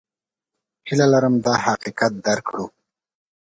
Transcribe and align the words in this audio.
هیله 0.87 1.05
لرم 1.11 1.35
دا 1.45 1.53
حقیقت 1.65 2.11
درک 2.25 2.43
کړو. 2.49 2.65